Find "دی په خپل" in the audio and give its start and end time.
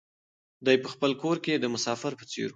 0.65-1.11